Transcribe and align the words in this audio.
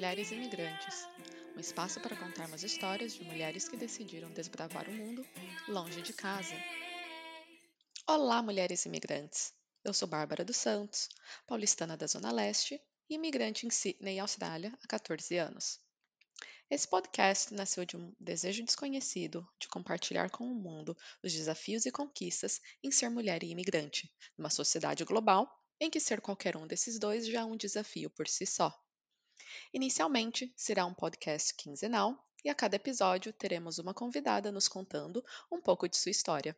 Mulheres 0.00 0.30
Imigrantes, 0.30 1.06
um 1.54 1.60
espaço 1.60 2.00
para 2.00 2.16
contarmos 2.16 2.64
histórias 2.64 3.12
de 3.12 3.22
mulheres 3.22 3.68
que 3.68 3.76
decidiram 3.76 4.32
desbravar 4.32 4.88
o 4.88 4.92
mundo 4.94 5.22
longe 5.68 6.00
de 6.00 6.14
casa. 6.14 6.54
Olá, 8.06 8.40
mulheres 8.40 8.86
imigrantes! 8.86 9.52
Eu 9.84 9.92
sou 9.92 10.08
Bárbara 10.08 10.42
dos 10.42 10.56
Santos, 10.56 11.06
paulistana 11.46 11.98
da 11.98 12.06
Zona 12.06 12.32
Leste 12.32 12.80
e 13.10 13.16
imigrante 13.16 13.66
em 13.66 13.70
Sydney, 13.70 14.18
Austrália, 14.18 14.72
há 14.82 14.86
14 14.86 15.36
anos. 15.36 15.78
Esse 16.70 16.88
podcast 16.88 17.52
nasceu 17.52 17.84
de 17.84 17.98
um 17.98 18.10
desejo 18.18 18.64
desconhecido 18.64 19.46
de 19.58 19.68
compartilhar 19.68 20.30
com 20.30 20.44
o 20.44 20.54
mundo 20.54 20.96
os 21.22 21.30
desafios 21.30 21.84
e 21.84 21.92
conquistas 21.92 22.58
em 22.82 22.90
ser 22.90 23.10
mulher 23.10 23.44
e 23.44 23.50
imigrante, 23.50 24.10
numa 24.38 24.48
sociedade 24.48 25.04
global 25.04 25.46
em 25.78 25.90
que 25.90 26.00
ser 26.00 26.22
qualquer 26.22 26.56
um 26.56 26.66
desses 26.66 26.98
dois 26.98 27.26
já 27.26 27.40
é 27.40 27.44
um 27.44 27.54
desafio 27.54 28.08
por 28.08 28.26
si 28.26 28.46
só. 28.46 28.74
Inicialmente, 29.72 30.52
será 30.56 30.84
um 30.86 30.94
podcast 30.94 31.54
quinzenal 31.54 32.16
e 32.44 32.48
a 32.48 32.54
cada 32.54 32.76
episódio 32.76 33.32
teremos 33.32 33.78
uma 33.78 33.94
convidada 33.94 34.50
nos 34.50 34.68
contando 34.68 35.24
um 35.50 35.60
pouco 35.60 35.88
de 35.88 35.96
sua 35.96 36.10
história. 36.10 36.56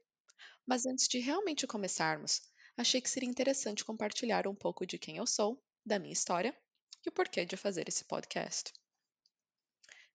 Mas 0.66 0.86
antes 0.86 1.08
de 1.08 1.18
realmente 1.18 1.66
começarmos, 1.66 2.42
achei 2.76 3.00
que 3.00 3.10
seria 3.10 3.28
interessante 3.28 3.84
compartilhar 3.84 4.46
um 4.46 4.54
pouco 4.54 4.86
de 4.86 4.98
quem 4.98 5.16
eu 5.16 5.26
sou, 5.26 5.62
da 5.84 5.98
minha 5.98 6.12
história 6.12 6.56
e 7.04 7.08
o 7.08 7.12
porquê 7.12 7.44
de 7.44 7.56
fazer 7.56 7.88
esse 7.88 8.04
podcast. 8.04 8.72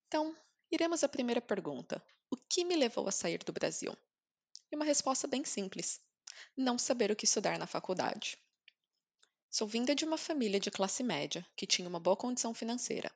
Então, 0.08 0.36
iremos 0.72 1.04
à 1.04 1.10
primeira 1.10 1.42
pergunta: 1.42 2.02
O 2.32 2.38
que 2.38 2.64
me 2.64 2.76
levou 2.76 3.08
a 3.08 3.12
sair 3.12 3.44
do 3.44 3.52
Brasil? 3.52 3.95
E 4.72 4.76
uma 4.76 4.86
resposta 4.86 5.28
bem 5.28 5.44
simples: 5.44 6.00
não 6.56 6.78
saber 6.78 7.12
o 7.12 7.16
que 7.16 7.26
estudar 7.26 7.58
na 7.60 7.68
faculdade. 7.68 8.38
Sou 9.50 9.67
vinda 9.67 9.95
de 9.95 10.03
uma 10.03 10.17
família 10.17 10.59
de 10.59 10.70
classe 10.70 11.02
média 11.02 11.45
que 11.56 11.66
tinha 11.66 11.88
uma 11.88 12.00
boa 12.00 12.17
condição 12.17 12.53
financeira. 12.53 13.12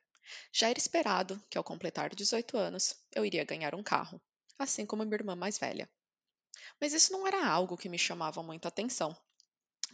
Já 0.50 0.70
era 0.70 0.78
esperado 0.78 1.42
que, 1.50 1.58
ao 1.58 1.64
completar 1.64 2.14
18 2.14 2.56
anos, 2.56 2.96
eu 3.14 3.24
iria 3.24 3.44
ganhar 3.44 3.74
um 3.74 3.82
carro, 3.82 4.20
assim 4.58 4.86
como 4.86 5.04
minha 5.04 5.16
irmã 5.16 5.36
mais 5.36 5.58
velha. 5.58 5.88
Mas 6.80 6.94
isso 6.94 7.12
não 7.12 7.26
era 7.26 7.46
algo 7.46 7.76
que 7.76 7.88
me 7.88 7.98
chamava 7.98 8.42
muita 8.42 8.68
atenção. 8.68 9.16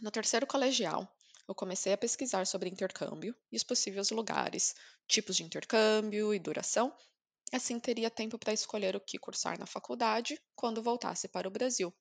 No 0.01 0.09
terceiro 0.09 0.47
colegial, 0.47 1.13
eu 1.45 1.53
comecei 1.53 1.91
a 1.91 1.97
pesquisar 1.97 2.47
sobre 2.47 2.69
intercâmbio 2.69 3.35
e 3.51 3.57
os 3.57 3.63
possíveis 3.63 4.09
lugares, 4.11 4.75
tipos 5.07 5.35
de 5.35 5.43
intercâmbio 5.43 6.33
e 6.33 6.39
duração. 6.39 6.95
Assim 7.51 7.79
teria 7.79 8.09
tempo 8.09 8.39
para 8.39 8.53
escolher 8.53 8.95
o 8.95 9.01
que 9.01 9.19
cursar 9.19 9.59
na 9.59 9.65
faculdade 9.65 10.39
quando 10.55 10.81
voltasse 10.81 11.27
para 11.27 11.47
o 11.47 11.51
Brasil. 11.51 11.93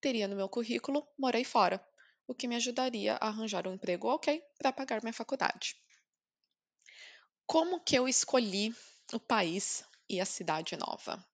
Teria 0.00 0.26
no 0.26 0.36
meu 0.36 0.48
currículo 0.48 1.06
Morei 1.18 1.44
fora, 1.44 1.84
o 2.26 2.34
que 2.34 2.48
me 2.48 2.56
ajudaria 2.56 3.14
a 3.14 3.28
arranjar 3.28 3.66
um 3.66 3.74
emprego 3.74 4.08
ok 4.08 4.42
para 4.58 4.72
pagar 4.72 5.02
minha 5.02 5.12
faculdade. 5.12 5.76
Como 7.46 7.80
que 7.80 7.96
eu 7.96 8.08
escolhi 8.08 8.74
o 9.12 9.20
país 9.20 9.84
e 10.08 10.20
a 10.20 10.24
cidade 10.24 10.76
nova? 10.76 11.24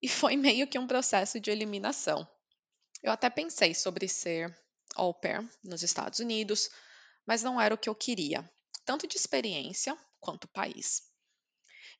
E 0.00 0.08
foi 0.08 0.36
meio 0.36 0.66
que 0.66 0.78
um 0.78 0.86
processo 0.86 1.38
de 1.38 1.50
eliminação. 1.50 2.26
Eu 3.02 3.12
até 3.12 3.28
pensei 3.28 3.74
sobre 3.74 4.08
ser 4.08 4.56
au 4.94 5.12
pair 5.12 5.46
nos 5.62 5.82
Estados 5.82 6.18
Unidos, 6.18 6.70
mas 7.26 7.42
não 7.42 7.60
era 7.60 7.74
o 7.74 7.78
que 7.78 7.88
eu 7.88 7.94
queria, 7.94 8.50
tanto 8.84 9.06
de 9.06 9.16
experiência 9.16 9.96
quanto 10.20 10.48
país. 10.48 11.02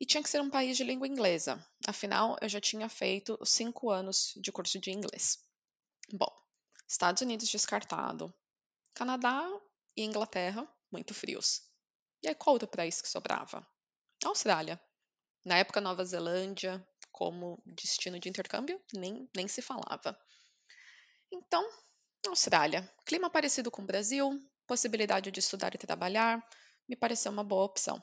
E 0.00 0.06
tinha 0.06 0.22
que 0.22 0.28
ser 0.28 0.40
um 0.40 0.50
país 0.50 0.77
de 0.77 0.84
língua 0.84 1.06
inglesa, 1.06 1.64
afinal 1.86 2.36
eu 2.40 2.48
já 2.48 2.61
tinha 2.61 2.88
feito 2.88 3.38
cinco 3.44 3.90
anos 3.90 4.33
de 4.36 4.50
curso 4.50 4.78
de 4.80 4.90
inglês. 4.90 5.38
Bom, 6.12 6.42
Estados 6.92 7.23
Unidos 7.23 7.48
descartado, 7.48 8.35
Canadá 8.92 9.48
e 9.97 10.05
Inglaterra 10.05 10.69
muito 10.91 11.14
frios. 11.14 11.63
E 12.23 12.29
aí 12.29 12.35
qual 12.35 12.53
outro 12.53 12.69
país 12.69 13.01
que 13.01 13.08
sobrava? 13.08 13.67
Austrália. 14.23 14.79
Na 15.42 15.57
época, 15.57 15.80
Nova 15.80 16.05
Zelândia, 16.05 16.86
como 17.11 17.63
destino 17.64 18.19
de 18.19 18.29
intercâmbio, 18.29 18.79
nem, 18.92 19.27
nem 19.35 19.48
se 19.48 19.63
falava. 19.63 20.14
Então, 21.33 21.67
Austrália. 22.27 22.86
Clima 23.07 23.30
parecido 23.30 23.70
com 23.70 23.80
o 23.80 23.86
Brasil, 23.86 24.39
possibilidade 24.67 25.30
de 25.30 25.41
estudar 25.41 25.74
e 25.74 25.79
trabalhar, 25.79 26.47
me 26.86 26.95
pareceu 26.95 27.33
uma 27.33 27.42
boa 27.42 27.64
opção. 27.64 28.03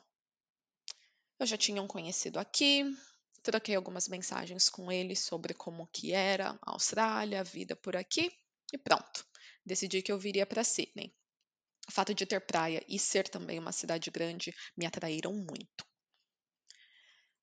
Eu 1.37 1.45
já 1.45 1.55
tinha 1.55 1.79
um 1.79 1.87
conhecido 1.87 2.39
aqui, 2.39 2.83
troquei 3.43 3.75
algumas 3.75 4.07
mensagens 4.07 4.67
com 4.67 4.91
ele 4.91 5.15
sobre 5.15 5.53
como 5.53 5.87
que 5.93 6.11
era 6.11 6.57
a 6.59 6.71
Austrália, 6.71 7.41
a 7.41 7.43
vida 7.43 7.75
por 7.75 7.95
aqui 7.95 8.35
e 8.73 8.77
pronto. 8.77 9.25
Decidi 9.65 10.01
que 10.01 10.11
eu 10.11 10.19
viria 10.19 10.45
para 10.45 10.63
Sydney. 10.63 11.13
O 11.87 11.91
fato 11.91 12.13
de 12.13 12.25
ter 12.25 12.39
praia 12.39 12.83
e 12.87 12.99
ser 12.99 13.27
também 13.27 13.57
uma 13.57 13.71
cidade 13.71 14.11
grande 14.11 14.55
me 14.77 14.85
atraíram 14.85 15.33
muito. 15.33 15.85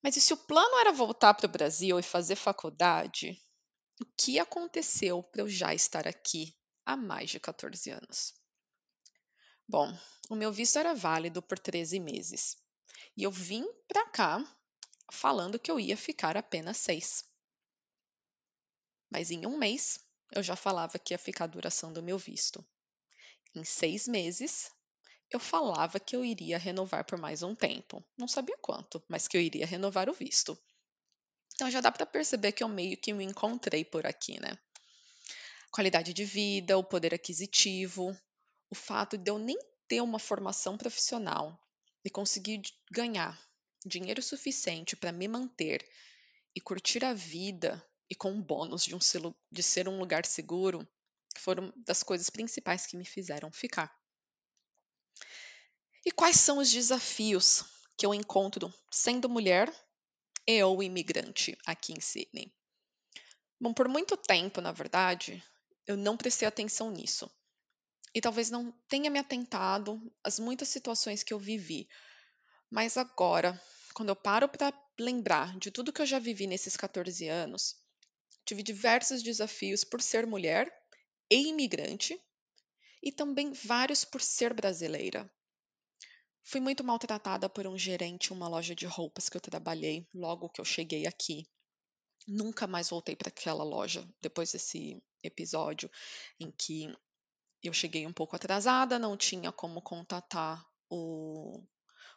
Mas 0.03 0.17
e 0.17 0.21
se 0.21 0.33
o 0.33 0.37
plano 0.37 0.79
era 0.79 0.93
voltar 0.93 1.35
para 1.35 1.47
o 1.47 1.53
Brasil 1.53 1.99
e 1.99 2.03
fazer 2.03 2.37
faculdade? 2.37 3.41
O 4.01 4.05
que 4.17 4.39
aconteceu 4.39 5.23
para 5.23 5.43
eu 5.43 5.49
já 5.49 5.75
estar 5.75 6.07
aqui 6.07 6.57
há 6.85 6.97
mais 6.97 7.31
de 7.31 7.41
14 7.41 7.91
anos. 7.91 8.33
Bom, 9.69 9.93
o 10.31 10.37
meu 10.37 10.53
visto 10.53 10.79
era 10.79 10.95
válido 10.95 11.43
por 11.43 11.59
13 11.59 11.99
meses 11.99 12.57
e 13.17 13.25
eu 13.25 13.31
vim 13.33 13.67
para 13.89 14.09
cá 14.11 14.57
falando 15.11 15.59
que 15.59 15.71
eu 15.71 15.81
ia 15.81 15.97
ficar 15.97 16.37
apenas 16.37 16.77
seis. 16.77 17.25
Mas 19.11 19.31
em 19.31 19.45
um 19.47 19.59
mês 19.59 19.99
eu 20.33 20.43
já 20.43 20.57
falava 20.57 20.99
que 20.99 21.15
ia 21.15 21.19
ficar 21.19 21.45
a 21.45 21.49
duração 21.49 21.93
do 21.93 22.03
meu 22.03 22.19
visto. 22.19 22.65
Em 23.55 23.65
seis 23.65 24.07
meses 24.07 24.71
eu 25.31 25.41
falava 25.41 25.99
que 25.99 26.15
eu 26.15 26.25
iria 26.25 26.59
renovar 26.59 27.05
por 27.05 27.19
mais 27.19 27.43
um 27.43 27.55
tempo. 27.55 28.05
Não 28.17 28.29
sabia 28.29 28.57
quanto, 28.61 29.03
mas 29.09 29.27
que 29.27 29.37
eu 29.37 29.41
iria 29.41 29.67
renovar 29.67 30.09
o 30.09 30.15
visto. 30.15 30.57
Então 31.55 31.71
já 31.71 31.81
dá 31.81 31.91
para 31.91 32.07
perceber 32.07 32.53
que 32.53 32.63
eu 32.63 32.69
meio 32.69 32.97
que 32.97 33.13
me 33.13 33.25
encontrei 33.25 33.85
por 33.85 34.07
aqui, 34.07 34.41
né? 34.41 34.57
qualidade 35.77 36.15
de 36.15 36.25
vida, 36.25 36.79
o 36.79 36.83
poder 36.83 37.13
aquisitivo, 37.13 38.19
o 38.71 38.75
fato 38.75 39.19
de 39.19 39.31
eu 39.31 39.39
nem 39.39 39.59
ter 39.87 40.01
uma 40.01 40.19
formação 40.19 40.79
profissional 40.79 41.61
e 42.03 42.09
conseguir 42.09 42.63
ganhar 42.91 43.39
dinheiro 43.85 44.23
suficiente 44.23 44.97
para 44.97 45.13
me 45.13 45.29
manter 45.29 45.87
e 46.55 46.63
curtir 46.63 47.05
a 47.05 47.13
vida 47.13 47.87
e 48.11 48.15
com 48.15 48.33
o 48.33 48.43
bônus 48.43 48.85
de, 48.85 48.95
um, 48.95 48.99
de 49.51 49.63
ser 49.63 49.89
um 49.89 49.99
lugar 49.99 50.25
seguro 50.25 50.87
foram 51.39 51.73
das 51.77 52.03
coisas 52.03 52.31
principais 52.31 52.87
que 52.87 52.97
me 52.97 53.05
fizeram 53.05 53.53
ficar. 53.53 53.95
E 56.05 56.11
quais 56.11 56.37
são 56.37 56.59
os 56.59 56.71
desafios 56.71 57.65
que 57.97 58.07
eu 58.07 58.15
encontro 58.15 58.73
sendo 58.91 59.29
mulher 59.29 59.73
e 60.47 60.63
ou 60.63 60.83
imigrante 60.83 61.59
aqui 61.67 61.93
em 61.93 62.01
Sydney? 62.01 62.53
Bom, 63.61 63.75
por 63.75 63.89
muito 63.89 64.17
tempo, 64.17 64.61
na 64.61 64.71
verdade, 64.71 65.43
eu 65.87 65.97
não 65.97 66.17
prestei 66.17 66.47
atenção 66.47 66.91
nisso. 66.91 67.31
E 68.15 68.21
talvez 68.21 68.51
não 68.51 68.73
tenha 68.89 69.11
me 69.11 69.19
atentado 69.19 70.01
às 70.23 70.39
muitas 70.39 70.69
situações 70.69 71.23
que 71.23 71.35
eu 71.35 71.39
vivi. 71.39 71.89
Mas 72.71 72.97
agora, 72.97 73.61
quando 73.95 74.11
eu 74.11 74.17
paro 74.17 74.49
para 74.49 74.73
lembrar 74.99 75.59
de 75.59 75.71
tudo 75.71 75.93
que 75.93 76.01
eu 76.01 76.07
já 76.07 76.19
vivi 76.19 76.47
nesses 76.47 76.77
14 76.77 77.29
anos, 77.29 77.77
tive 78.47 78.63
diversos 78.63 79.23
desafios 79.23 79.85
por 79.85 80.01
ser 80.01 80.27
mulher 80.27 80.73
e 81.31 81.49
imigrante, 81.49 82.19
e 83.03 83.13
também 83.13 83.53
vários 83.53 84.05
por 84.05 84.23
ser 84.23 84.55
brasileira. 84.55 85.31
Fui 86.43 86.61
muito 86.61 86.85
maltratada 86.85 87.49
por 87.49 87.67
um 87.67 87.77
gerente 87.77 88.33
em 88.33 88.37
uma 88.37 88.49
loja 88.49 88.75
de 88.75 88.87
roupas 88.87 89.29
que 89.29 89.37
eu 89.37 89.41
trabalhei 89.41 90.09
logo 90.15 90.49
que 90.49 90.61
eu 90.61 90.65
cheguei 90.65 91.07
aqui. 91.07 91.45
Nunca 92.27 92.69
mais 92.69 92.89
voltei 92.89 93.17
para 93.17 93.29
aquela 93.29 93.65
loja 93.65 94.09
depois 94.21 94.53
desse 94.53 95.03
episódio 95.25 95.91
em 96.39 96.51
que 96.53 96.93
eu 97.63 97.73
cheguei 97.73 98.07
um 98.07 98.13
pouco 98.13 98.37
atrasada, 98.37 98.99
não 98.99 99.17
tinha 99.17 99.51
como 99.51 99.83
contatar 99.83 100.65
o, 100.89 101.65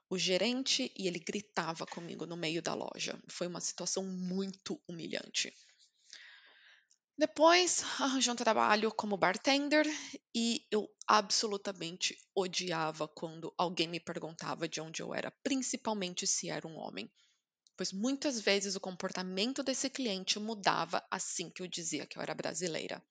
o 0.09 0.17
gerente 0.17 0.91
e 0.95 1.07
ele 1.07 1.19
gritava 1.19 1.87
comigo 1.87 2.27
no 2.27 2.37
meio 2.37 2.61
da 2.61 2.75
loja. 2.75 3.19
Foi 3.27 3.47
uma 3.47 3.59
situação 3.59 4.03
muito 4.03 4.79
humilhante. 4.87 5.51
Depois 7.19 7.83
arranjei 7.99 8.31
um 8.31 8.35
trabalho 8.35 8.91
como 8.93 9.17
bartender 9.17 9.85
e 10.33 10.65
eu 10.71 10.89
absolutamente 11.05 12.17
odiava 12.33 13.07
quando 13.07 13.53
alguém 13.57 13.87
me 13.87 13.99
perguntava 13.99 14.69
de 14.69 14.79
onde 14.79 15.01
eu 15.01 15.13
era, 15.13 15.29
principalmente 15.43 16.25
se 16.25 16.49
era 16.49 16.65
um 16.65 16.77
homem 16.77 17.11
pois 17.79 17.93
muitas 17.93 18.41
vezes 18.41 18.75
o 18.75 18.79
comportamento 18.81 19.63
desse 19.63 19.89
cliente 19.89 20.37
mudava 20.37 21.01
assim 21.09 21.49
que 21.49 21.61
eu 21.61 21.67
dizia 21.67 22.05
que 22.05 22.17
eu 22.17 22.21
era 22.21 22.35
brasileira. 22.35 23.01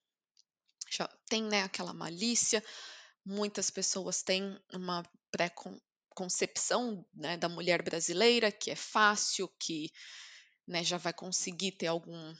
Já 0.91 1.09
tem 1.27 1.43
né, 1.43 1.63
aquela 1.63 1.95
malícia, 1.95 2.63
muitas 3.25 3.71
pessoas 3.71 4.23
têm 4.23 4.61
uma 4.71 5.03
pré-concepção 5.31 7.03
né, 7.15 7.39
da 7.39 7.49
mulher 7.49 7.83
brasileira 7.83 8.53
que 8.53 8.71
é 8.71 8.77
fácil, 8.77 9.49
que 9.59 9.91
né, 10.67 10.85
já 10.85 10.99
vai 10.99 11.15
conseguir 11.15 11.73
ter 11.73 11.87
algum, 11.87 12.35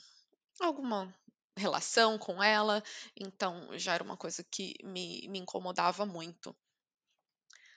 alguma 0.61 1.19
relação 1.59 2.19
com 2.19 2.43
ela, 2.43 2.83
então 3.17 3.79
já 3.79 3.95
era 3.95 4.05
uma 4.05 4.17
coisa 4.17 4.45
que 4.45 4.75
me, 4.83 5.27
me 5.29 5.39
incomodava 5.39 6.07
muito. 6.07 6.57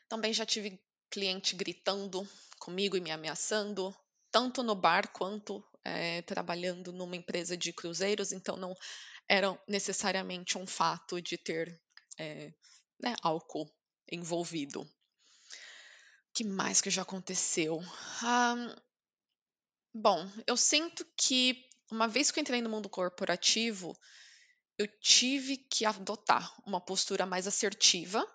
Também 0.07 0.33
já 0.33 0.45
tive 0.45 0.79
cliente 1.09 1.55
gritando 1.55 2.27
comigo 2.59 2.95
e 2.95 3.01
me 3.01 3.11
ameaçando, 3.11 3.95
tanto 4.31 4.63
no 4.63 4.75
bar 4.75 5.11
quanto 5.11 5.63
é, 5.83 6.21
trabalhando 6.21 6.91
numa 6.93 7.15
empresa 7.15 7.57
de 7.57 7.73
cruzeiros, 7.73 8.31
então 8.31 8.55
não 8.55 8.75
era 9.27 9.59
necessariamente 9.67 10.57
um 10.57 10.67
fato 10.67 11.21
de 11.21 11.37
ter 11.37 11.81
é, 12.17 12.53
né, 13.01 13.15
álcool 13.21 13.69
envolvido. 14.11 14.81
O 14.81 14.87
que 16.33 16.43
mais 16.43 16.81
que 16.81 16.89
já 16.89 17.01
aconteceu? 17.01 17.81
Ah, 18.23 18.75
bom, 19.93 20.29
eu 20.47 20.55
sinto 20.55 21.05
que 21.17 21.67
uma 21.91 22.07
vez 22.07 22.31
que 22.31 22.39
eu 22.39 22.41
entrei 22.41 22.61
no 22.61 22.69
mundo 22.69 22.89
corporativo, 22.89 23.95
eu 24.77 24.87
tive 24.99 25.57
que 25.57 25.85
adotar 25.85 26.51
uma 26.65 26.81
postura 26.81 27.25
mais 27.25 27.45
assertiva 27.47 28.25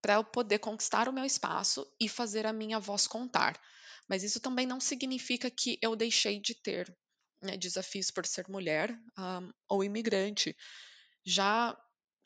para 0.00 0.14
eu 0.14 0.24
poder 0.24 0.58
conquistar 0.58 1.08
o 1.08 1.12
meu 1.12 1.24
espaço 1.24 1.86
e 2.00 2.08
fazer 2.08 2.46
a 2.46 2.52
minha 2.52 2.80
voz 2.80 3.06
contar. 3.06 3.60
Mas 4.08 4.22
isso 4.22 4.40
também 4.40 4.66
não 4.66 4.80
significa 4.80 5.50
que 5.50 5.78
eu 5.82 5.94
deixei 5.94 6.40
de 6.40 6.54
ter 6.54 6.92
né, 7.42 7.56
desafios 7.56 8.10
por 8.10 8.26
ser 8.26 8.48
mulher 8.48 8.90
um, 9.18 9.52
ou 9.68 9.84
imigrante. 9.84 10.56
Já 11.24 11.76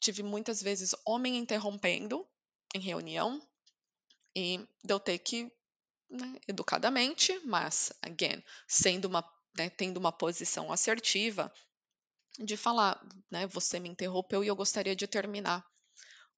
tive 0.01 0.23
muitas 0.23 0.63
vezes 0.63 0.95
homem 1.05 1.37
interrompendo 1.37 2.27
em 2.75 2.81
reunião 2.81 3.41
e 4.35 4.59
de 4.83 4.95
eu 4.95 5.01
ter 5.01 5.19
que, 5.19 5.51
né, 6.11 6.39
educadamente, 6.49 7.39
mas, 7.45 7.93
again, 8.01 8.43
sendo 8.67 9.07
uma, 9.07 9.23
né, 9.57 9.71
tendo 9.71 9.99
uma 9.99 10.13
posição 10.13 10.73
assertiva, 10.73 11.53
de 12.39 12.57
falar, 12.57 13.01
né, 13.31 13.47
você 13.47 13.79
me 13.79 13.89
interrompeu 13.89 14.43
e 14.43 14.49
eu 14.49 14.57
gostaria 14.57 14.97
de 14.97 15.07
terminar 15.07 15.65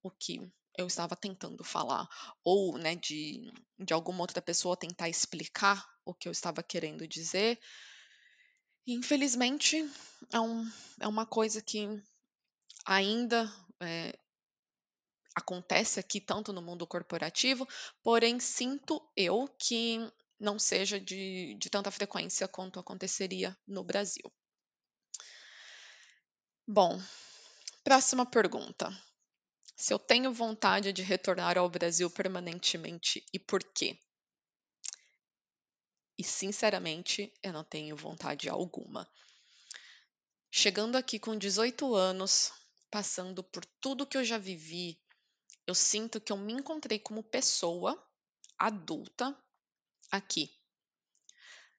o 0.03 0.11
que 0.11 0.41
eu 0.77 0.87
estava 0.87 1.15
tentando 1.15 1.63
falar, 1.63 2.09
ou 2.43 2.77
né, 2.77 2.97
de, 2.97 3.53
de 3.79 3.95
alguma 3.95 4.21
outra 4.23 4.43
pessoa 4.43 4.77
tentar 4.77 5.09
explicar 5.09 5.87
o 6.05 6.13
que 6.13 6.29
eu 6.29 6.33
estava 6.33 6.63
querendo 6.63 7.07
dizer. 7.07 7.59
Infelizmente, 8.87 9.89
é, 10.33 10.41
um, 10.41 10.69
é 11.01 11.07
uma 11.07 11.25
coisa 11.25 11.63
que 11.63 11.89
ainda 12.85 13.51
é, 13.81 14.19
acontece 15.35 15.99
aqui, 16.01 16.21
tanto 16.21 16.53
no 16.53 16.61
mundo 16.61 16.87
corporativo, 16.87 17.67
porém, 18.03 18.39
sinto 18.41 19.01
eu 19.17 19.49
que 19.59 19.99
não 20.44 20.58
seja 20.58 21.00
de, 21.00 21.55
de 21.55 21.70
tanta 21.70 21.91
frequência 21.91 22.46
quanto 22.46 22.79
aconteceria 22.79 23.56
no 23.67 23.82
Brasil. 23.82 24.32
Bom, 26.67 27.00
próxima 27.82 28.25
pergunta 28.25 28.91
se 29.76 29.93
eu 29.93 29.99
tenho 29.99 30.32
vontade 30.32 30.93
de 30.93 31.02
retornar 31.02 31.58
ao 31.58 31.69
Brasil 31.69 32.08
permanentemente 32.08 33.25
e 33.32 33.38
por 33.38 33.62
quê? 33.62 33.99
E 36.17 36.23
sinceramente, 36.23 37.32
eu 37.43 37.52
não 37.52 37.64
tenho 37.64 37.96
vontade 37.96 38.49
alguma. 38.49 39.11
Chegando 40.49 40.96
aqui 40.96 41.19
com 41.19 41.37
18 41.37 41.93
anos, 41.93 42.52
passando 42.88 43.43
por 43.43 43.64
tudo 43.81 44.06
que 44.06 44.17
eu 44.17 44.25
já 44.25 44.38
vivi, 44.38 44.96
eu 45.67 45.75
sinto 45.75 46.20
que 46.20 46.32
eu 46.32 46.37
me 46.37 46.52
encontrei 46.52 47.00
como 47.00 47.23
pessoa 47.25 48.00
adulta 48.56 49.37
aqui. 50.17 50.51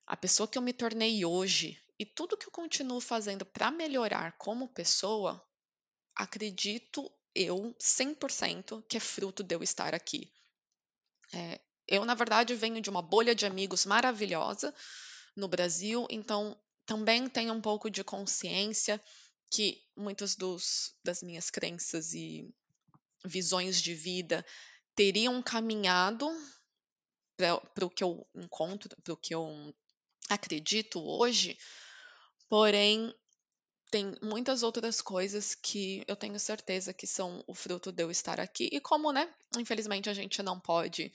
A 0.05 0.15
pessoa 0.15 0.47
que 0.47 0.57
eu 0.57 0.61
me 0.61 0.73
tornei 0.73 1.25
hoje 1.25 1.81
e 1.97 2.05
tudo 2.05 2.37
que 2.37 2.47
eu 2.47 2.51
continuo 2.51 3.01
fazendo 3.01 3.45
para 3.45 3.71
melhorar 3.71 4.37
como 4.37 4.67
pessoa, 4.67 5.43
acredito 6.15 7.11
eu 7.33 7.75
100% 7.79 8.83
que 8.87 8.97
é 8.97 8.99
fruto 8.99 9.43
de 9.43 9.55
eu 9.55 9.63
estar 9.63 9.93
aqui. 9.93 10.31
É, 11.33 11.59
eu, 11.87 12.05
na 12.05 12.15
verdade, 12.15 12.55
venho 12.55 12.81
de 12.81 12.89
uma 12.89 13.01
bolha 13.01 13.35
de 13.35 13.45
amigos 13.45 13.85
maravilhosa 13.85 14.73
no 15.35 15.47
Brasil, 15.47 16.07
então 16.09 16.57
também 16.85 17.27
tenho 17.27 17.53
um 17.53 17.61
pouco 17.61 17.89
de 17.89 18.03
consciência 18.03 19.01
que 19.51 19.83
muitas 19.95 20.35
dos, 20.35 20.95
das 21.03 21.21
minhas 21.21 21.49
crenças 21.49 22.13
e 22.13 22.53
visões 23.23 23.81
de 23.81 23.93
vida 23.93 24.45
teriam 24.95 25.41
caminhado 25.41 26.29
para 27.37 27.85
o 27.85 27.89
que 27.89 28.03
eu 28.03 28.25
encontro, 28.35 28.89
para 29.03 29.13
o 29.13 29.17
que 29.17 29.33
eu 29.33 29.73
acredito 30.29 31.01
hoje, 31.01 31.57
porém 32.49 33.13
tem 33.91 34.13
muitas 34.21 34.63
outras 34.63 35.01
coisas 35.01 35.55
que 35.55 36.03
eu 36.07 36.15
tenho 36.15 36.39
certeza 36.39 36.93
que 36.93 37.07
são 37.07 37.43
o 37.47 37.53
fruto 37.53 37.91
de 37.91 38.03
eu 38.03 38.11
estar 38.11 38.39
aqui. 38.39 38.69
E 38.71 38.79
como, 38.79 39.11
né, 39.11 39.33
infelizmente 39.57 40.09
a 40.09 40.13
gente 40.13 40.41
não 40.43 40.59
pode 40.59 41.11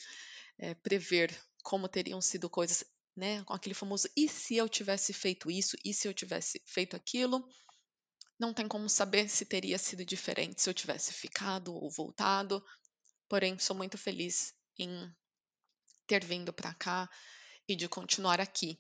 é, 0.59 0.75
prever 0.75 1.37
como 1.63 1.89
teriam 1.89 2.21
sido 2.21 2.49
coisas, 2.49 2.85
né, 3.17 3.43
com 3.45 3.53
aquele 3.53 3.75
famoso 3.75 4.09
e 4.17 4.29
se 4.29 4.57
eu 4.57 4.69
tivesse 4.69 5.13
feito 5.13 5.51
isso, 5.51 5.77
e 5.85 5.93
se 5.93 6.09
eu 6.09 6.15
tivesse 6.15 6.63
feito 6.65 6.97
aquilo, 6.97 7.47
não 8.39 8.55
tem 8.55 8.67
como 8.67 8.89
saber 8.89 9.29
se 9.29 9.45
teria 9.45 9.77
sido 9.77 10.05
diferente 10.05 10.63
se 10.63 10.71
eu 10.71 10.75
tivesse 10.75 11.13
ficado 11.13 11.75
ou 11.75 11.91
voltado. 11.91 12.65
Porém, 13.29 13.59
sou 13.59 13.77
muito 13.77 13.99
feliz 13.99 14.55
em 14.79 15.13
ter 16.11 16.25
vindo 16.25 16.53
para 16.53 16.75
cá 16.75 17.09
e 17.69 17.77
de 17.77 17.89
continuar 17.89 18.41
aqui. 18.41 18.77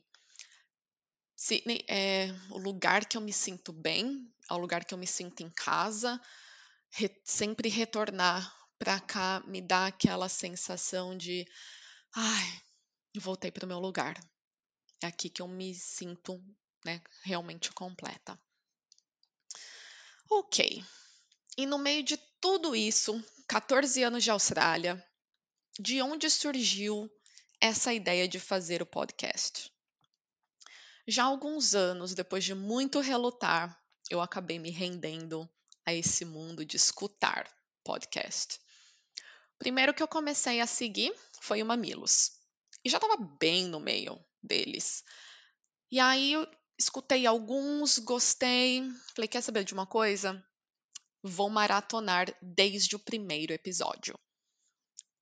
Sydney 1.36 1.84
é 1.88 2.34
o 2.50 2.58
lugar 2.58 3.04
que 3.04 3.16
eu 3.16 3.20
me 3.20 3.32
sinto 3.32 3.72
bem, 3.72 4.28
é 4.50 4.52
o 4.52 4.58
lugar 4.58 4.84
que 4.84 4.92
eu 4.92 4.98
me 4.98 5.06
sinto 5.06 5.40
em 5.44 5.50
casa. 5.50 6.20
Re 6.90 7.08
sempre 7.24 7.68
retornar 7.68 8.52
para 8.80 8.98
cá 8.98 9.44
me 9.46 9.62
dá 9.62 9.86
aquela 9.86 10.28
sensação 10.28 11.16
de, 11.16 11.46
ai, 12.12 12.62
voltei 13.20 13.52
para 13.52 13.64
o 13.64 13.68
meu 13.68 13.78
lugar. 13.78 14.20
É 15.00 15.06
aqui 15.06 15.30
que 15.30 15.40
eu 15.40 15.46
me 15.46 15.72
sinto 15.72 16.42
né, 16.84 17.00
realmente 17.22 17.70
completa. 17.70 18.36
Ok. 20.28 20.84
E 21.56 21.64
no 21.64 21.78
meio 21.78 22.02
de 22.02 22.16
tudo 22.40 22.74
isso, 22.74 23.24
14 23.46 24.02
anos 24.02 24.24
de 24.24 24.32
Austrália, 24.32 25.00
de 25.78 26.02
onde 26.02 26.28
surgiu 26.28 27.08
essa 27.60 27.92
ideia 27.92 28.26
de 28.26 28.40
fazer 28.40 28.80
o 28.82 28.86
podcast? 28.86 29.70
Já 31.06 31.24
alguns 31.24 31.74
anos, 31.74 32.14
depois 32.14 32.44
de 32.44 32.54
muito 32.54 33.00
relutar, 33.00 33.78
eu 34.08 34.20
acabei 34.20 34.58
me 34.58 34.70
rendendo 34.70 35.48
a 35.84 35.92
esse 35.92 36.24
mundo 36.24 36.64
de 36.64 36.76
escutar 36.76 37.50
podcast. 37.84 38.58
Primeiro 39.58 39.92
que 39.92 40.02
eu 40.02 40.08
comecei 40.08 40.60
a 40.60 40.66
seguir 40.66 41.14
foi 41.40 41.62
o 41.62 41.66
Mamilos. 41.66 42.32
E 42.84 42.88
já 42.88 42.96
estava 42.96 43.16
bem 43.38 43.66
no 43.66 43.78
meio 43.78 44.18
deles. 44.42 45.04
E 45.90 46.00
aí 46.00 46.32
eu 46.32 46.46
escutei 46.78 47.26
alguns, 47.26 47.98
gostei. 47.98 48.88
Falei, 49.14 49.28
quer 49.28 49.42
saber 49.42 49.64
de 49.64 49.74
uma 49.74 49.86
coisa? 49.86 50.42
Vou 51.22 51.50
maratonar 51.50 52.34
desde 52.40 52.96
o 52.96 52.98
primeiro 52.98 53.52
episódio. 53.52 54.18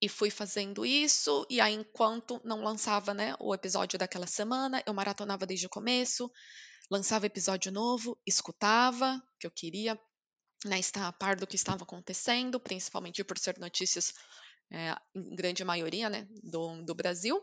E 0.00 0.08
fui 0.08 0.30
fazendo 0.30 0.86
isso, 0.86 1.44
e 1.50 1.60
aí, 1.60 1.74
enquanto 1.74 2.40
não 2.44 2.62
lançava 2.62 3.12
né, 3.12 3.34
o 3.40 3.52
episódio 3.52 3.98
daquela 3.98 4.28
semana, 4.28 4.82
eu 4.86 4.94
maratonava 4.94 5.44
desde 5.44 5.66
o 5.66 5.70
começo, 5.70 6.30
lançava 6.88 7.26
episódio 7.26 7.72
novo, 7.72 8.16
escutava, 8.24 9.20
que 9.40 9.46
eu 9.46 9.50
queria 9.50 10.00
né, 10.64 10.78
estar 10.78 11.08
a 11.08 11.12
par 11.12 11.34
do 11.34 11.46
que 11.46 11.56
estava 11.56 11.82
acontecendo, 11.82 12.60
principalmente 12.60 13.24
por 13.24 13.38
ser 13.38 13.58
notícias, 13.58 14.14
é, 14.70 14.94
em 15.14 15.34
grande 15.34 15.64
maioria, 15.64 16.08
né, 16.08 16.28
do, 16.44 16.82
do 16.84 16.94
Brasil. 16.94 17.42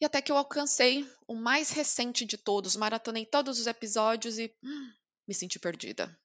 E 0.00 0.04
até 0.04 0.20
que 0.20 0.32
eu 0.32 0.36
alcancei 0.36 1.08
o 1.26 1.36
mais 1.36 1.70
recente 1.70 2.24
de 2.24 2.36
todos, 2.36 2.74
maratonei 2.74 3.24
todos 3.24 3.60
os 3.60 3.66
episódios 3.68 4.38
e 4.38 4.52
hum, 4.60 4.92
me 5.26 5.34
senti 5.34 5.58
perdida. 5.58 6.18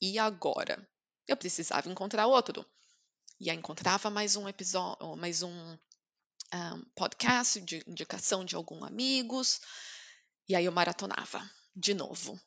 E 0.00 0.18
agora? 0.18 0.88
Eu 1.28 1.36
precisava 1.36 1.90
encontrar 1.90 2.26
outro 2.26 2.64
e 3.40 3.48
aí 3.48 3.56
encontrava 3.56 4.10
mais 4.10 4.36
um 4.36 4.46
episódio, 4.46 5.16
mais 5.16 5.42
um, 5.42 5.78
um 6.52 6.84
podcast 6.94 7.58
de 7.62 7.82
indicação 7.86 8.44
de 8.44 8.54
alguns 8.54 8.82
amigos, 8.82 9.60
e 10.46 10.54
aí 10.54 10.66
eu 10.66 10.72
maratonava 10.72 11.50
de 11.74 11.94
novo. 11.94 12.38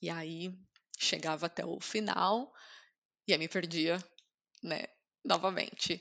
E 0.00 0.08
aí 0.08 0.56
chegava 0.96 1.46
até 1.46 1.66
o 1.66 1.80
final 1.80 2.52
e 3.26 3.32
aí 3.32 3.38
me 3.38 3.48
perdia, 3.48 3.98
né, 4.62 4.84
novamente. 5.24 6.00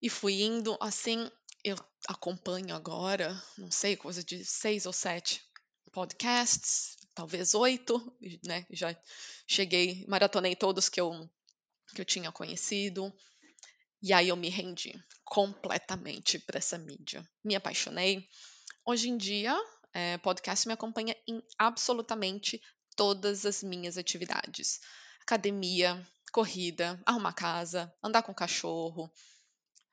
E 0.00 0.08
fui 0.08 0.42
indo 0.42 0.78
assim, 0.80 1.28
eu 1.64 1.76
acompanho 2.06 2.76
agora, 2.76 3.42
não 3.58 3.72
sei, 3.72 3.96
coisa 3.96 4.22
de 4.22 4.44
seis 4.44 4.86
ou 4.86 4.92
sete 4.92 5.44
podcasts, 5.92 6.96
talvez 7.12 7.54
oito, 7.54 8.16
né? 8.44 8.64
Já 8.70 8.96
cheguei, 9.48 10.04
maratonei 10.06 10.54
todos 10.54 10.88
que 10.88 11.00
eu 11.00 11.28
que 11.94 12.00
eu 12.00 12.04
tinha 12.04 12.32
conhecido. 12.32 13.12
E 14.02 14.12
aí 14.12 14.28
eu 14.28 14.36
me 14.36 14.48
rendi 14.48 14.94
completamente 15.24 16.38
para 16.38 16.58
essa 16.58 16.78
mídia. 16.78 17.26
Me 17.44 17.54
apaixonei. 17.54 18.28
Hoje 18.84 19.08
em 19.08 19.16
dia, 19.16 19.56
é, 19.92 20.18
podcast 20.18 20.66
me 20.68 20.74
acompanha 20.74 21.16
em 21.26 21.42
absolutamente 21.58 22.60
todas 22.94 23.44
as 23.44 23.62
minhas 23.62 23.98
atividades: 23.98 24.80
academia, 25.22 26.06
corrida, 26.32 27.00
arrumar 27.04 27.32
casa, 27.32 27.92
andar 28.02 28.22
com 28.22 28.34
cachorro. 28.34 29.10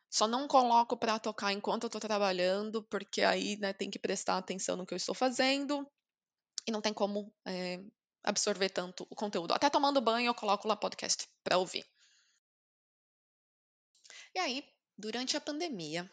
Só 0.09 0.27
não 0.27 0.47
coloco 0.47 0.95
para 0.95 1.17
tocar 1.17 1.51
enquanto 1.51 1.85
eu 1.85 1.89
tô 1.89 1.99
trabalhando, 1.99 2.83
porque 2.83 3.23
aí, 3.23 3.57
né, 3.57 3.73
tem 3.73 3.89
que 3.89 3.97
prestar 3.97 4.37
atenção 4.37 4.75
no 4.75 4.85
que 4.85 4.93
eu 4.93 4.97
estou 4.97 5.15
fazendo 5.15 5.89
e 6.67 6.71
não 6.71 6.81
tem 6.81 6.93
como 6.93 7.33
é, 7.45 7.79
absorver 8.23 8.69
tanto 8.69 9.05
o 9.09 9.15
conteúdo. 9.15 9.53
Até 9.53 9.69
tomando 9.69 10.01
banho 10.01 10.27
eu 10.27 10.33
coloco 10.33 10.67
lá 10.67 10.75
podcast 10.75 11.27
para 11.43 11.57
ouvir. 11.57 11.85
E 14.33 14.39
aí, 14.39 14.67
durante 14.97 15.37
a 15.37 15.41
pandemia, 15.41 16.09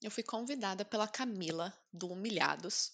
eu 0.00 0.10
fui 0.10 0.22
convidada 0.22 0.84
pela 0.84 1.06
Camila 1.06 1.72
do 1.92 2.08
Humilhados 2.08 2.92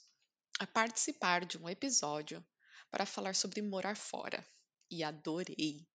a 0.59 0.67
participar 0.67 1.45
de 1.45 1.57
um 1.57 1.69
episódio 1.69 2.45
para 2.91 3.07
falar 3.07 3.35
sobre 3.35 3.63
morar 3.63 3.97
fora. 3.97 4.47
E 4.91 5.05
adorei. 5.05 5.87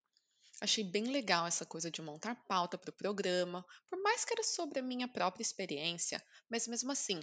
Achei 0.60 0.84
bem 0.84 1.04
legal 1.04 1.46
essa 1.46 1.66
coisa 1.66 1.90
de 1.90 2.00
montar 2.00 2.34
pauta 2.46 2.78
para 2.78 2.90
o 2.90 2.96
programa, 2.96 3.64
por 3.90 4.00
mais 4.02 4.24
que 4.24 4.32
era 4.32 4.42
sobre 4.42 4.78
a 4.78 4.82
minha 4.82 5.08
própria 5.08 5.42
experiência, 5.42 6.24
mas 6.48 6.66
mesmo 6.68 6.92
assim, 6.92 7.20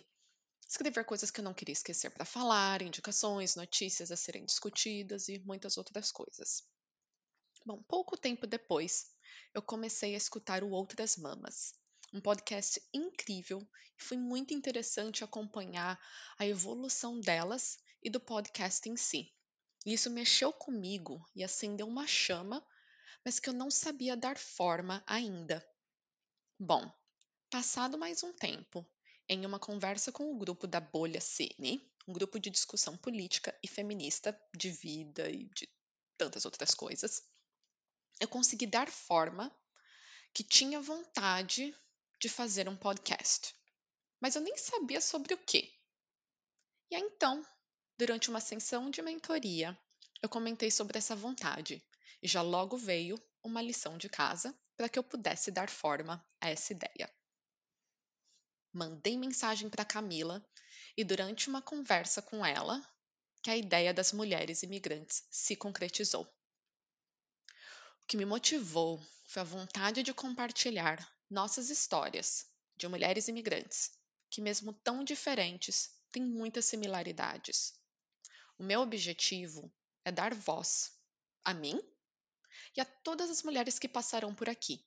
escrever 0.68 1.06
coisas 1.06 1.32
que 1.32 1.40
eu 1.40 1.44
não 1.44 1.54
queria 1.54 1.74
esquecer 1.74 2.10
para 2.12 2.26
falar, 2.26 2.82
indicações, 2.82 3.56
notícias 3.56 4.12
a 4.12 4.16
serem 4.16 4.46
discutidas 4.46 5.28
e 5.28 5.40
muitas 5.40 5.78
outras 5.78 6.12
coisas. 6.12 6.64
Bom, 7.66 7.82
pouco 7.84 8.18
tempo 8.18 8.48
depois, 8.48 9.06
eu 9.54 9.62
comecei 9.62 10.14
a 10.16 10.18
escutar 10.18 10.64
o 10.64 10.72
Outras 10.72 11.18
Mamas, 11.18 11.74
um 12.14 12.20
podcast 12.20 12.82
incrível 12.94 13.60
e 14.00 14.04
foi 14.04 14.18
muito 14.18 14.54
interessante 14.54 15.24
acompanhar 15.24 16.00
a 16.38 16.46
evolução 16.46 17.20
delas 17.20 17.78
e 18.02 18.10
do 18.10 18.20
podcast 18.20 18.90
em 18.90 18.98
si. 18.98 19.32
Isso 19.86 20.10
mexeu 20.10 20.52
comigo 20.52 21.24
e 21.36 21.44
acendeu 21.44 21.88
uma 21.88 22.08
chama, 22.08 22.66
mas 23.24 23.40
que 23.40 23.50
eu 23.50 23.54
não 23.54 23.70
sabia 23.70 24.18
dar 24.18 24.38
forma 24.38 25.04
ainda. 25.06 25.66
Bom, 26.60 26.92
passado 27.50 27.98
mais 27.98 28.24
um 28.24 28.34
tempo, 28.34 28.86
em 29.32 29.46
uma 29.46 29.58
conversa 29.58 30.12
com 30.12 30.30
o 30.30 30.38
grupo 30.38 30.68
da 30.68 30.82
Bolha 30.82 31.22
Cine, 31.22 31.82
um 32.06 32.12
grupo 32.12 32.38
de 32.38 32.50
discussão 32.50 32.98
política 32.98 33.58
e 33.64 33.68
feminista 33.68 34.38
de 34.54 34.70
vida 34.70 35.30
e 35.30 35.46
de 35.46 35.70
tantas 36.18 36.44
outras 36.44 36.76
coisas, 36.76 37.24
eu 38.20 38.28
consegui 38.28 38.68
dar 38.68 38.92
forma 38.92 39.50
que 40.34 40.44
tinha 40.44 40.82
vontade 40.82 41.74
de 42.20 42.28
fazer 42.28 42.68
um 42.68 42.76
podcast. 42.76 43.56
Mas 44.20 44.36
eu 44.36 44.42
nem 44.42 44.58
sabia 44.58 45.00
sobre 45.00 45.34
o 45.34 45.38
quê. 45.38 45.72
E 46.92 46.96
aí, 46.96 47.02
então, 47.02 47.42
durante 47.98 48.30
uma 48.30 48.42
sessão 48.42 48.90
de 48.90 49.02
mentoria, 49.02 49.80
eu 50.22 50.28
comentei 50.28 50.70
sobre 50.70 50.98
essa 50.98 51.16
vontade 51.16 51.82
e 52.22 52.28
já 52.28 52.42
logo 52.42 52.76
veio 52.76 53.18
uma 53.42 53.62
lição 53.62 53.98
de 53.98 54.10
casa 54.10 54.54
para 54.76 54.90
que 54.90 55.00
eu 55.00 55.04
pudesse 55.06 55.52
dar 55.52 55.70
forma 55.70 56.22
a 56.42 56.50
essa 56.50 56.74
ideia. 56.74 57.10
Mandei 58.74 59.18
mensagem 59.18 59.70
para 59.70 59.84
Camila 59.84 60.46
e 60.96 61.04
durante 61.04 61.50
uma 61.50 61.62
conversa 61.62 62.22
com 62.22 62.46
ela, 62.46 62.82
que 63.44 63.50
a 63.50 63.58
ideia 63.58 63.94
das 63.94 64.14
mulheres 64.14 64.64
imigrantes 64.64 65.26
se 65.30 65.56
concretizou. 65.56 66.24
O 68.04 68.08
que 68.08 68.16
me 68.16 68.26
motivou 68.26 69.02
foi 69.26 69.42
a 69.42 69.46
vontade 69.46 70.04
de 70.04 70.14
compartilhar 70.14 71.06
nossas 71.30 71.70
histórias 71.70 72.46
de 72.78 72.88
mulheres 72.88 73.28
imigrantes, 73.28 73.92
que, 74.30 74.42
mesmo 74.42 74.74
tão 74.74 75.04
diferentes, 75.04 75.90
têm 76.12 76.24
muitas 76.24 76.66
similaridades. 76.66 77.74
O 78.58 78.64
meu 78.64 78.82
objetivo 78.82 79.74
é 80.06 80.12
dar 80.12 80.34
voz 80.34 80.92
a 81.44 81.54
mim 81.54 81.82
e 82.76 82.82
a 82.82 82.86
todas 82.86 83.30
as 83.30 83.44
mulheres 83.44 83.80
que 83.80 83.90
passarão 83.90 84.34
por 84.34 84.48
aqui, 84.48 84.86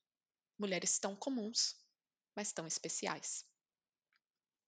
mulheres 0.58 0.98
tão 0.98 1.14
comuns, 1.14 1.76
mas 2.34 2.52
tão 2.52 2.66
especiais. 2.66 3.44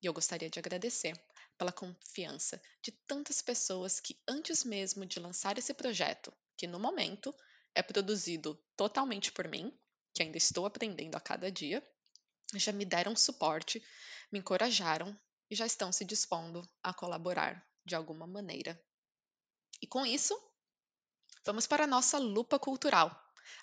E 0.06 0.08
eu 0.08 0.12
gostaria 0.12 0.48
de 0.48 0.60
agradecer 0.60 1.20
pela 1.58 1.72
confiança 1.72 2.62
de 2.80 2.92
tantas 2.92 3.42
pessoas 3.42 3.98
que, 3.98 4.16
antes 4.28 4.62
mesmo 4.62 5.04
de 5.04 5.18
lançar 5.18 5.58
esse 5.58 5.74
projeto, 5.74 6.32
que 6.56 6.68
no 6.68 6.78
momento 6.78 7.34
é 7.74 7.82
produzido 7.82 8.54
totalmente 8.76 9.32
por 9.32 9.48
mim, 9.48 9.76
que 10.14 10.22
ainda 10.22 10.38
estou 10.38 10.64
aprendendo 10.64 11.16
a 11.16 11.20
cada 11.20 11.50
dia, 11.50 11.84
já 12.54 12.70
me 12.70 12.84
deram 12.84 13.16
suporte, 13.16 13.84
me 14.30 14.38
encorajaram 14.38 15.18
e 15.50 15.56
já 15.56 15.66
estão 15.66 15.90
se 15.90 16.04
dispondo 16.04 16.62
a 16.84 16.94
colaborar 16.94 17.68
de 17.84 17.96
alguma 17.96 18.28
maneira. 18.28 18.80
E 19.82 19.88
com 19.88 20.06
isso, 20.06 20.40
vamos 21.44 21.66
para 21.66 21.82
a 21.82 21.88
nossa 21.88 22.16
lupa 22.16 22.60
cultural, 22.60 23.10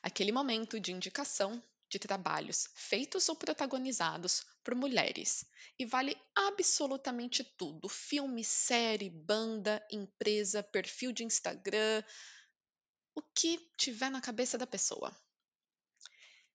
aquele 0.01 0.33
momento 0.33 0.77
de 0.77 0.91
indicação 0.91 1.63
de 1.93 1.99
trabalhos 1.99 2.67
feitos 2.73 3.29
ou 3.29 3.35
protagonizados 3.35 4.43
por 4.63 4.73
mulheres. 4.73 5.45
E 5.77 5.85
vale 5.85 6.17
absolutamente 6.35 7.43
tudo: 7.43 7.87
filme, 7.87 8.43
série, 8.43 9.11
banda, 9.11 9.85
empresa, 9.91 10.63
perfil 10.63 11.11
de 11.11 11.23
Instagram, 11.23 12.03
o 13.13 13.21
que 13.21 13.59
tiver 13.77 14.09
na 14.09 14.19
cabeça 14.19 14.57
da 14.57 14.65
pessoa. 14.65 15.15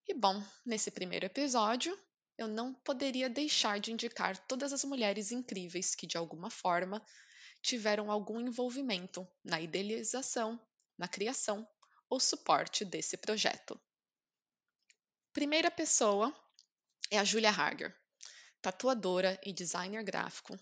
E 0.09 0.12
bom, 0.12 0.42
nesse 0.66 0.90
primeiro 0.90 1.26
episódio, 1.26 1.97
eu 2.37 2.49
não 2.49 2.75
poderia 2.75 3.30
deixar 3.30 3.78
de 3.78 3.92
indicar 3.92 4.37
todas 4.49 4.73
as 4.73 4.83
mulheres 4.83 5.30
incríveis 5.30 5.95
que, 5.95 6.07
de 6.07 6.18
alguma 6.18 6.50
forma, 6.50 7.00
tiveram 7.62 8.11
algum 8.11 8.40
envolvimento 8.40 9.26
na 9.45 9.61
idealização, 9.61 10.61
na 10.97 11.07
criação 11.07 11.64
ou 12.11 12.18
suporte 12.18 12.85
desse 12.85 13.16
projeto. 13.16 13.80
Primeira 15.38 15.71
pessoa 15.71 16.35
é 17.12 17.16
a 17.16 17.23
Julia 17.23 17.50
Harger, 17.50 17.97
tatuadora 18.61 19.40
e 19.47 19.52
designer 19.52 20.02
gráfico, 20.02 20.59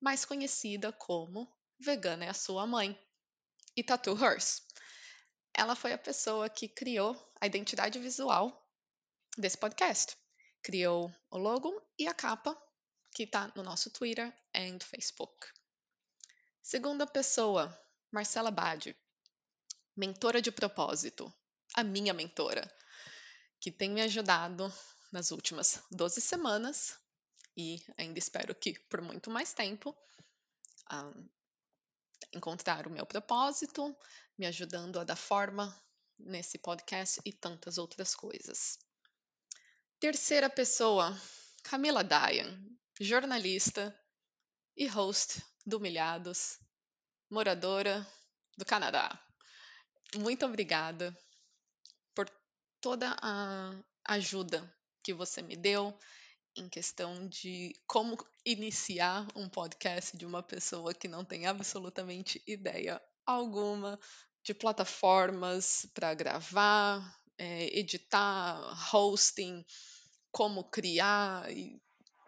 mais 0.00 0.24
conhecida 0.24 0.90
como 0.94 1.46
Vegana 1.78 2.24
é 2.24 2.30
a 2.30 2.32
sua 2.32 2.66
mãe 2.66 2.98
e 3.76 3.84
Tattoo 3.84 4.16
Hers. 4.16 4.62
Ela 5.52 5.76
foi 5.76 5.92
a 5.92 5.98
pessoa 5.98 6.48
que 6.48 6.66
criou 6.66 7.14
a 7.38 7.46
identidade 7.46 7.98
visual 7.98 8.66
desse 9.36 9.58
podcast. 9.58 10.16
Criou 10.62 11.14
o 11.30 11.36
logo 11.36 11.78
e 11.98 12.08
a 12.08 12.14
capa, 12.14 12.56
que 13.14 13.24
está 13.24 13.52
no 13.54 13.62
nosso 13.62 13.90
Twitter 13.90 14.34
e 14.54 14.78
Facebook. 14.82 15.48
Segunda 16.62 17.06
pessoa, 17.06 17.78
Marcela 18.10 18.50
Bade, 18.50 18.96
mentora 19.94 20.40
de 20.40 20.50
propósito, 20.50 21.30
a 21.74 21.84
minha 21.84 22.14
mentora, 22.14 22.74
que 23.64 23.72
tem 23.72 23.88
me 23.88 24.02
ajudado 24.02 24.70
nas 25.10 25.30
últimas 25.30 25.82
12 25.90 26.20
semanas 26.20 27.00
e 27.56 27.82
ainda 27.96 28.18
espero 28.18 28.54
que 28.54 28.78
por 28.90 29.00
muito 29.00 29.30
mais 29.30 29.54
tempo 29.54 29.96
a 30.90 31.10
encontrar 32.34 32.86
o 32.86 32.90
meu 32.90 33.06
propósito, 33.06 33.96
me 34.36 34.44
ajudando 34.44 35.00
a 35.00 35.04
dar 35.04 35.16
forma 35.16 35.74
nesse 36.18 36.58
podcast 36.58 37.22
e 37.24 37.32
tantas 37.32 37.78
outras 37.78 38.14
coisas. 38.14 38.78
Terceira 39.98 40.50
pessoa, 40.50 41.18
Camila 41.62 42.04
Dayan, 42.04 42.62
jornalista 43.00 43.98
e 44.76 44.86
host 44.86 45.42
do 45.64 45.78
Humilhados, 45.78 46.58
moradora 47.30 48.06
do 48.58 48.64
Canadá. 48.66 49.18
Muito 50.16 50.44
obrigada 50.44 51.16
toda 52.84 53.16
a 53.22 53.74
ajuda 54.04 54.70
que 55.02 55.14
você 55.14 55.40
me 55.40 55.56
deu 55.56 55.98
em 56.54 56.68
questão 56.68 57.26
de 57.26 57.74
como 57.86 58.14
iniciar 58.44 59.26
um 59.34 59.48
podcast 59.48 60.14
de 60.14 60.26
uma 60.26 60.42
pessoa 60.42 60.92
que 60.92 61.08
não 61.08 61.24
tem 61.24 61.46
absolutamente 61.46 62.42
ideia 62.46 63.00
alguma 63.24 63.98
de 64.42 64.52
plataformas 64.52 65.86
para 65.94 66.12
gravar, 66.12 67.18
é, 67.38 67.74
editar, 67.78 68.94
hosting, 68.94 69.64
como 70.30 70.64
criar 70.64 71.50
e 71.50 71.80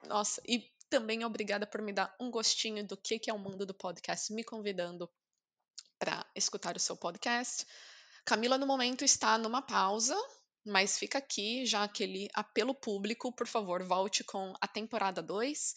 nossa, 0.09 0.41
e 0.49 0.73
também 0.89 1.23
obrigada 1.23 1.67
por 1.67 1.83
me 1.83 1.93
dar 1.93 2.17
um 2.19 2.31
gostinho 2.31 2.83
do 2.87 2.97
que 2.97 3.21
é 3.29 3.35
o 3.35 3.39
mundo 3.39 3.67
do 3.67 3.75
podcast, 3.75 4.33
me 4.33 4.43
convidando 4.43 5.07
para 5.99 6.25
escutar 6.35 6.77
o 6.77 6.81
seu 6.81 6.97
podcast. 6.97 7.67
Camila, 8.25 8.57
no 8.57 8.67
momento, 8.67 9.05
está 9.05 9.37
numa 9.37 9.61
pausa, 9.61 10.17
mas 10.67 10.99
fica 10.99 11.19
aqui 11.19 11.65
já 11.65 11.85
aquele 11.85 12.29
apelo 12.35 12.75
público, 12.75 13.33
por 13.33 13.47
favor, 13.47 13.83
volte 13.83 14.25
com 14.25 14.53
a 14.61 14.67
temporada 14.67 15.23
2. 15.23 15.75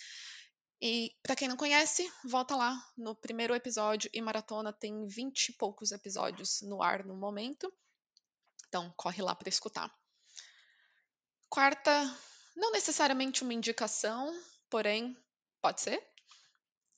E 0.82 1.16
para 1.22 1.36
quem 1.36 1.48
não 1.48 1.58
conhece, 1.58 2.12
volta 2.26 2.56
lá 2.56 2.76
no 2.98 3.16
primeiro 3.16 3.54
episódio 3.54 4.10
e 4.14 4.22
maratona 4.22 4.74
tem 4.74 5.08
20 5.08 5.50
e 5.50 5.54
poucos 5.54 5.92
episódios 5.92 6.62
no 6.62 6.82
ar 6.82 7.06
no 7.06 7.16
momento. 7.16 7.72
Então, 8.68 8.94
corre 8.98 9.22
lá 9.22 9.36
para 9.36 9.50
escutar. 9.50 9.94
Quarta, 11.50 11.92
não 12.56 12.72
necessariamente 12.72 13.44
uma 13.44 13.54
indicação, 13.54 14.32
porém, 14.70 15.18
pode 15.62 15.82
ser? 15.82 16.04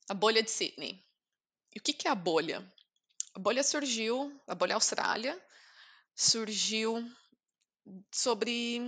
A 0.10 0.14
bolha 0.14 0.44
de 0.44 0.52
Sydney. 0.52 1.04
E 1.74 1.80
o 1.80 1.82
que 1.82 2.08
é 2.08 2.12
a 2.12 2.16
bolha? 2.16 2.72
a 3.34 3.40
bolha 3.40 3.64
surgiu, 3.64 4.40
a 4.48 4.54
bolha 4.54 4.76
Austrália, 4.76 5.40
surgiu 6.16 7.04
sobre. 8.12 8.80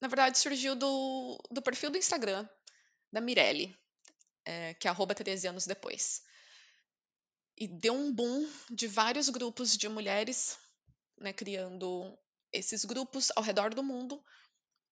Na 0.00 0.08
verdade, 0.08 0.38
surgiu 0.38 0.74
do, 0.74 1.38
do 1.50 1.62
perfil 1.62 1.90
do 1.90 1.98
Instagram 1.98 2.46
da 3.12 3.20
Mirelle, 3.20 3.74
é, 4.44 4.74
que 4.74 4.86
é 4.86 4.90
arroba 4.90 5.14
13 5.14 5.48
anos 5.48 5.66
depois. 5.66 6.22
E 7.56 7.68
deu 7.68 7.94
um 7.94 8.12
boom 8.12 8.48
de 8.70 8.86
vários 8.86 9.28
grupos 9.28 9.76
de 9.76 9.88
mulheres 9.88 10.58
né, 11.18 11.32
criando 11.32 12.18
esses 12.52 12.84
grupos 12.84 13.30
ao 13.36 13.42
redor 13.42 13.74
do 13.74 13.82
mundo 13.82 14.22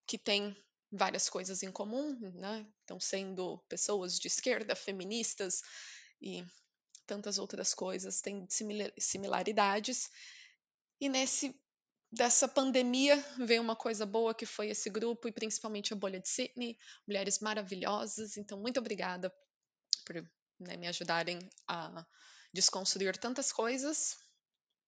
que 0.06 0.18
têm 0.18 0.56
várias 0.90 1.28
coisas 1.28 1.62
em 1.62 1.72
comum, 1.72 2.18
né? 2.34 2.66
Então, 2.84 3.00
sendo 3.00 3.58
pessoas 3.68 4.18
de 4.18 4.28
esquerda, 4.28 4.74
feministas 4.76 5.62
e 6.20 6.44
tantas 7.06 7.38
outras 7.38 7.72
coisas, 7.72 8.20
têm 8.20 8.46
similaridades. 8.98 10.10
E 11.00 11.08
nesse 11.08 11.58
dessa 12.12 12.46
pandemia 12.46 13.16
veio 13.38 13.62
uma 13.62 13.74
coisa 13.74 14.04
boa 14.04 14.34
que 14.34 14.44
foi 14.44 14.68
esse 14.68 14.90
grupo 14.90 15.26
e 15.26 15.32
principalmente 15.32 15.92
a 15.92 15.96
bolha 15.96 16.20
de 16.20 16.28
Sydney, 16.28 16.78
mulheres 17.08 17.38
maravilhosas. 17.38 18.36
Então, 18.36 18.60
muito 18.60 18.78
obrigada 18.78 19.32
por 20.04 20.16
né, 20.60 20.76
me 20.76 20.86
ajudarem 20.86 21.38
a 21.66 22.06
desconstruir 22.52 23.16
tantas 23.16 23.50
coisas 23.50 24.18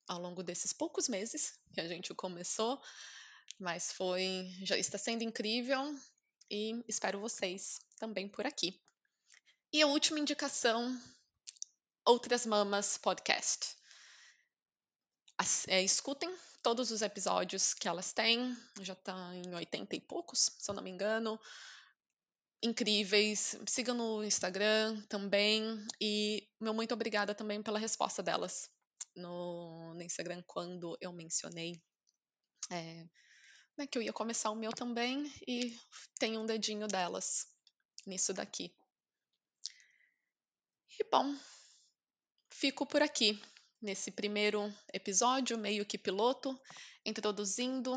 ao 0.06 0.20
longo 0.20 0.42
desses 0.42 0.72
poucos 0.72 1.08
meses 1.08 1.58
que 1.72 1.80
a 1.80 1.88
gente 1.88 2.12
começou, 2.14 2.78
mas 3.58 3.90
foi 3.90 4.52
já 4.62 4.76
está 4.76 4.98
sendo 4.98 5.22
incrível 5.22 5.80
e 6.50 6.84
espero 6.86 7.18
vocês 7.20 7.80
também 7.96 8.28
por 8.28 8.46
aqui. 8.46 8.78
E 9.72 9.80
a 9.80 9.86
última 9.86 10.20
indicação, 10.20 11.00
Outras 12.04 12.44
Mamas 12.44 12.98
Podcast. 12.98 13.74
É, 15.68 15.82
escutem 15.82 16.34
todos 16.62 16.90
os 16.90 17.02
episódios 17.02 17.74
que 17.74 17.86
elas 17.86 18.12
têm, 18.12 18.56
já 18.80 18.94
está 18.94 19.34
em 19.34 19.54
80 19.54 19.96
e 19.96 20.00
poucos, 20.00 20.50
se 20.58 20.70
eu 20.70 20.74
não 20.74 20.82
me 20.82 20.90
engano. 20.90 21.38
Incríveis. 22.62 23.56
Sigam 23.66 23.94
no 23.94 24.24
Instagram 24.24 25.00
também. 25.08 25.62
E 26.00 26.48
meu 26.58 26.72
muito 26.72 26.94
obrigada 26.94 27.34
também 27.34 27.62
pela 27.62 27.78
resposta 27.78 28.22
delas 28.22 28.70
no, 29.14 29.92
no 29.94 30.02
Instagram 30.02 30.42
quando 30.46 30.96
eu 31.00 31.12
mencionei 31.12 31.80
é, 32.70 33.06
né, 33.76 33.86
que 33.86 33.98
eu 33.98 34.02
ia 34.02 34.12
começar 34.12 34.50
o 34.50 34.56
meu 34.56 34.72
também 34.72 35.30
e 35.46 35.78
tem 36.18 36.38
um 36.38 36.46
dedinho 36.46 36.86
delas 36.86 37.46
nisso 38.06 38.32
daqui. 38.32 38.74
E 40.98 41.04
bom, 41.10 41.36
fico 42.50 42.86
por 42.86 43.02
aqui 43.02 43.38
nesse 43.84 44.10
primeiro 44.10 44.74
episódio, 44.92 45.56
meio 45.58 45.84
que 45.84 45.98
piloto, 45.98 46.58
introduzindo 47.04 47.94